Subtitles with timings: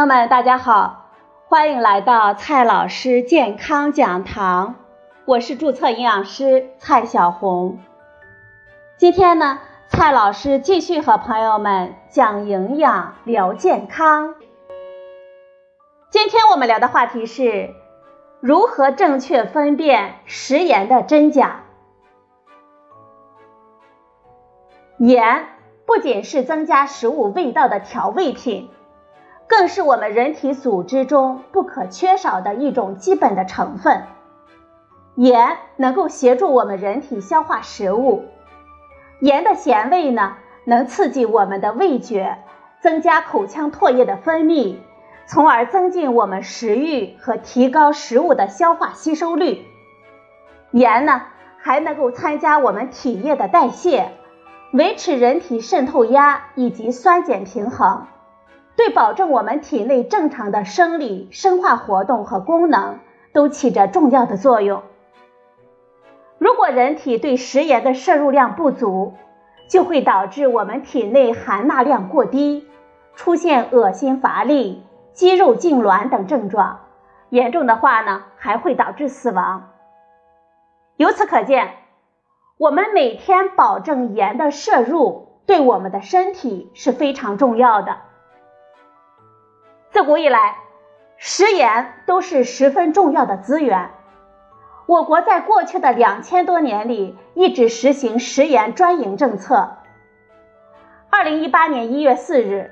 [0.00, 1.10] 朋友们，大家好，
[1.46, 4.76] 欢迎来到蔡老师健康讲堂，
[5.26, 7.80] 我是注册营养师蔡小红。
[8.96, 9.58] 今天呢，
[9.88, 14.36] 蔡老师继续和朋友们讲营养、聊健康。
[16.08, 17.68] 今天我们聊的话题是
[18.40, 21.64] 如何正确分辨食盐的真假。
[24.98, 25.44] 盐
[25.84, 28.70] 不仅是增加食物味道的调味品。
[29.50, 34.04] 更是我们人体组织中不可缺少的一种基本的成分。
[35.16, 38.26] 盐能够协助我们人体消化食物，
[39.20, 42.38] 盐的咸味呢，能刺激我们的味觉，
[42.80, 44.76] 增加口腔唾液的分泌，
[45.26, 49.66] 从而增进我们食欲和提高食物的消化吸收率。
[50.70, 51.22] 盐呢，
[51.58, 54.12] 还能够参加我们体液的代谢，
[54.72, 58.06] 维持人体渗透压以及酸碱平衡。
[58.80, 62.98] 对保证我们体内正常的生理生化活动和功能
[63.34, 64.82] 都起着重要的作用。
[66.38, 69.12] 如果人体对食盐的摄入量不足，
[69.68, 72.66] 就会导致我们体内含钠量过低，
[73.14, 76.80] 出现恶心、乏力、肌肉痉挛等症状，
[77.28, 79.72] 严重的话呢，还会导致死亡。
[80.96, 81.74] 由此可见，
[82.56, 87.98] 我们每天保证盐的摄入，对我们的身体是非常重要的。
[89.90, 90.56] 自古以来，
[91.16, 93.90] 食盐都是十分重要的资源。
[94.86, 99.78] 我国在过去的两千多年里，一直实行食盐专营政策。
[101.10, 102.70] 二零一八年一月四日，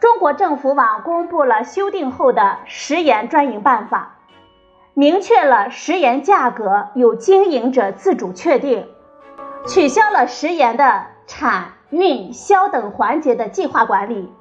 [0.00, 4.18] 中国政府网公布了修订后的食盐专营办法，
[4.92, 8.88] 明确了食盐价格由经营者自主确定，
[9.68, 14.32] 取消了食盐的产、运、销等环节的计划管理。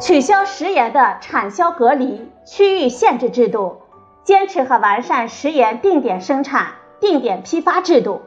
[0.00, 3.82] 取消食盐的产销隔离、区域限制制度，
[4.24, 8.22] 坚持和完善食盐定点生产、定点批发制度。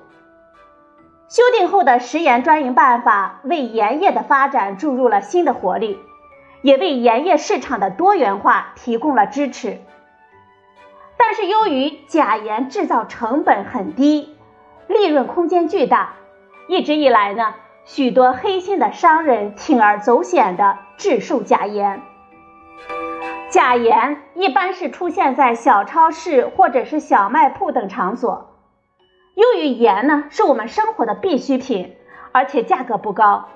[1.27, 5.99] 修订后的食盐专营办法为盐业的发展注入了新的活力，
[6.61, 9.81] 也为盐业市场的多元化提供了支持。
[11.17, 14.37] 但是，由于假盐制造成本很低，
[14.87, 16.13] 利润空间巨大，
[16.67, 17.55] 一直以来呢？
[17.85, 22.01] 许多黑心的商人铤而走险的制售假盐，
[23.51, 28.55] 假盐一般是出现在小超市或者是小卖铺等场所。
[29.35, 31.95] 由于盐呢是我们生活的必需品，
[32.31, 33.49] 而且价格不高，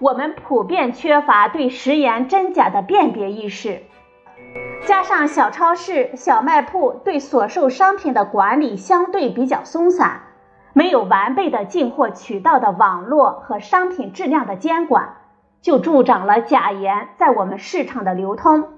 [0.00, 3.82] 我们普遍缺乏对食盐真假的辨别意识，
[4.84, 10.22] 加上小超市、小卖铺对所售商品的管理相对比较松散。
[10.76, 15.16] 没有完备的进货渠道的网络和商品质量的监管，
[15.62, 18.74] 就助长了假盐在我们市场的流通。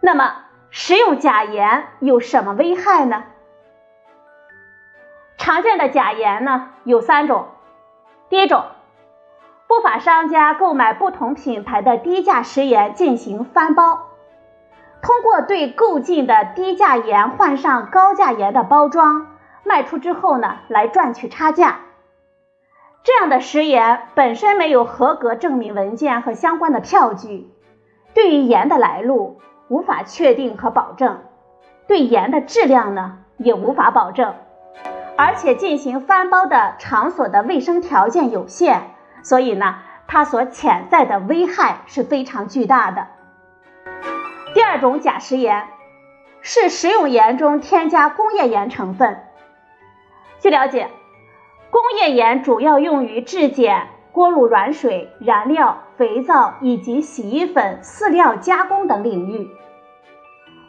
[0.00, 0.34] 那么，
[0.70, 3.22] 食用假盐有什么危害呢？
[5.38, 7.46] 常见的假盐呢有三种。
[8.28, 8.64] 第一种，
[9.68, 14.08] 不法商家购买不同品牌的低价食盐进行翻包，
[15.00, 19.28] 通过对购进的低价盐换上高价盐的包装。
[19.64, 21.80] 卖出之后呢，来赚取差价。
[23.04, 27.50] 这样的食盐本身没有合格证明文件和相关的票据，
[28.14, 31.22] 对于盐的来路无法确定和保证，
[31.88, 34.34] 对盐的质量呢也无法保证，
[35.16, 38.82] 而且进行翻包的场所的卫生条件有限，
[39.24, 43.08] 所以呢，它所潜在的危害是非常巨大的。
[44.54, 45.66] 第二种假食盐
[46.40, 49.24] 是食用盐中添加工业盐成分。
[50.42, 50.88] 据了解，
[51.70, 59.48] 工业盐主要用于制碱、锅炉软水、燃料、肥皂以及洗衣粉、饲料加工等领域。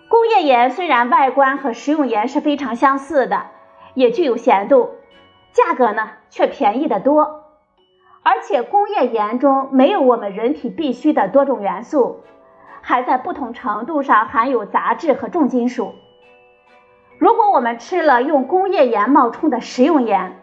[0.09, 3.47] 工业盐虽然外观和食用盐是非常相似的，
[3.95, 4.91] 也具有咸度，
[5.51, 7.45] 价格呢却便宜得多。
[8.21, 12.21] 而且工业盐中没有我们人体必需的多种元素，
[12.81, 15.95] 还在不同程度上含有杂质和重金属。
[17.23, 20.41] 如果我们吃了用工业盐冒充的食用盐，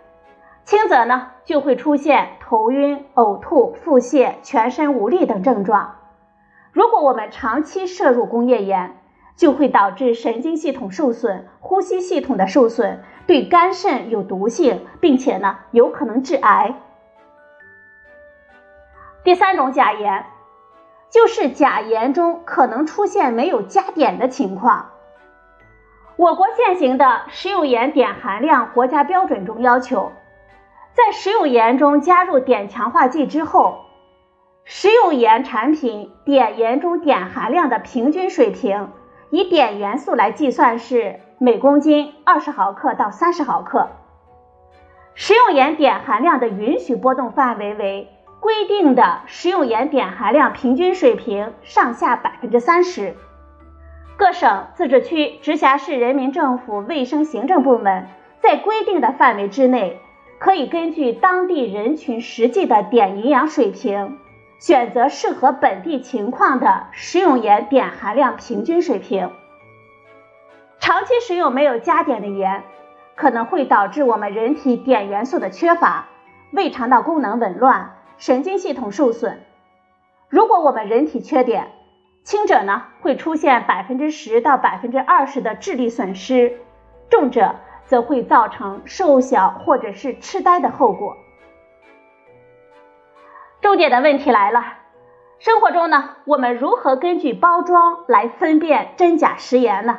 [0.64, 5.96] 轻则呢就会出现头晕、呕吐、腹泻、全身无力等症状；
[6.72, 8.96] 如果我们长期摄入工业盐，
[9.36, 16.76] 就会导致神经系统受损、呼吸系统的受损，对肝肾有毒性，并且呢有可能致癌。
[19.22, 20.24] 第三种假盐，
[21.10, 24.92] 就是假盐中可能出现没有加碘的情况。
[26.20, 30.12] 我国现行的食用盐碘含量国家标准中要求，
[30.92, 33.86] 在食用盐中加入碘强化剂之后，
[34.64, 38.90] 食用盐产品碘盐中碘含量的平均水平，
[39.30, 43.88] 以碘元素来计算是每公斤二十毫克到三十毫克。
[45.14, 53.16] 食用盐碘含量的允许波动范围为规定的食用盐碘含量平均水平上下百分之三十。
[54.20, 58.06] 各省、自治区、直辖市人民政府卫生行政部门
[58.40, 59.98] 在规定的范围之内，
[60.38, 64.18] 可以根据当地人群实际的碘营养水平，
[64.58, 69.30] 选择适合本地情况的食用盐碘含量平均水平。
[70.80, 72.62] 长期食用没有加碘的盐。
[73.16, 76.08] 可能会导致我们人体碘元素的缺乏，
[76.52, 79.40] 胃肠道功能紊乱，神经系统受损。
[80.28, 81.68] 如果我们人体缺碘，
[82.22, 86.60] 轻者呢会出现百分之十到百分之二十的智力损失，
[87.08, 87.56] 重者
[87.86, 91.16] 则会造成瘦小或者是痴呆的后果。
[93.60, 94.64] 重点的问题来了，
[95.38, 99.98] 生活中呢，我们如何根据包装来分辨真假食盐呢？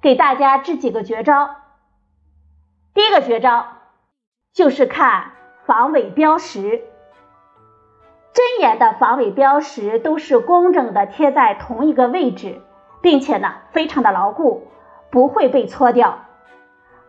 [0.00, 1.56] 给大家支几个绝招。
[2.94, 3.66] 第一个绝招
[4.52, 5.32] 就是看
[5.66, 6.84] 防伪标识。
[8.32, 12.60] 真盐的防伪标识都是工整的贴在同一个位置，
[13.00, 14.68] 并且呢非常的牢固，
[15.10, 16.26] 不会被搓掉。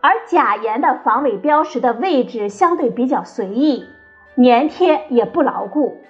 [0.00, 3.86] 而假盐的防伪标识的位置相对比较随意，
[4.36, 6.02] 粘贴也不牢固。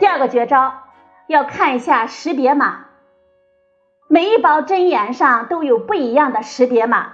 [0.00, 0.74] 第二个绝招
[1.28, 2.86] 要看一下识别码。
[4.08, 7.12] 每一包真盐上都有不一样的识别码，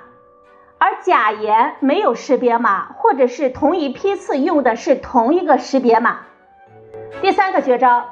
[0.79, 6.21] 而假盐没有识别码，或者是同一批次用的是同一个识别码。
[7.21, 8.05] 第三个绝招，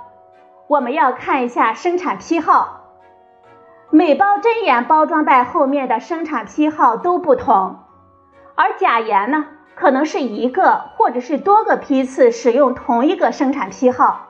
[0.69, 2.82] 我们要看一下生产批号，
[3.91, 7.81] 每包真盐包装袋后面的生产批号都不同，
[8.55, 14.29] 而假盐呢，可能是一个或者是多个批次使用同一个生产批号。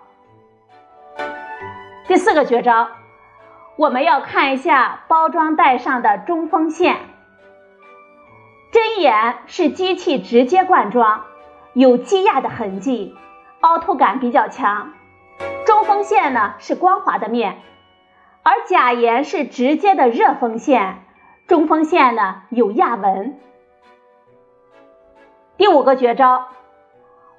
[2.06, 2.88] 第四个绝招。
[3.76, 6.98] 我们要看一下包装袋上的中锋线。
[8.70, 11.22] 真盐是机器直接灌装，
[11.72, 13.16] 有积压的痕迹，
[13.60, 14.92] 凹凸感比较强。
[15.66, 17.58] 中锋线呢是光滑的面，
[18.42, 21.02] 而假盐是直接的热锋线，
[21.46, 23.38] 中锋线呢有压纹。
[25.56, 26.48] 第五个绝招，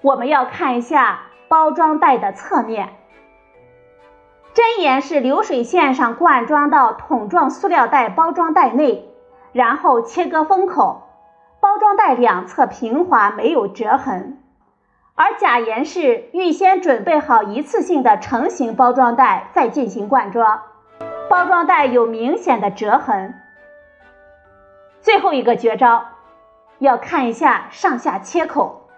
[0.02, 2.90] 我们要看一下包装袋的侧面。
[4.54, 9.10] 真盐是流水线上灌装到桶状塑料袋包装袋内，
[9.54, 11.08] 然后切割封口，
[11.60, 14.41] 包装袋两侧平滑，没有折痕；
[15.22, 20.64] 而假盐是预先准备好一次性的成型包装袋再进行灌装，
[21.30, 23.36] 包装袋有明显的折痕。
[25.00, 26.06] 最后一个绝招，
[26.80, 28.90] 要看一下上下切口。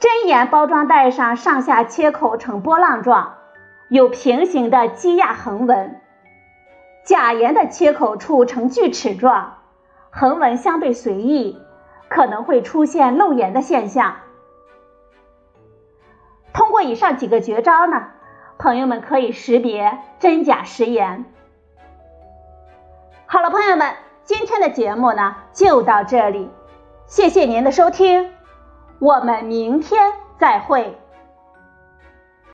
[0.00, 3.34] 真盐包装袋上上下切口呈波浪状。
[3.88, 6.00] 有平行的积压横纹，
[7.04, 9.58] 假盐的切口处呈锯齿状，
[10.10, 11.62] 横纹相对随意，
[12.08, 14.16] 可能会出现漏盐的现象。
[16.58, 18.08] 通过以上几个绝招呢，
[18.58, 21.24] 朋友们可以识别真假食盐。
[23.26, 23.94] 好了，朋友们，
[24.24, 26.50] 今天的节目呢就到这里，
[27.06, 28.32] 谢谢您的收听，
[28.98, 30.98] 我们明天再会。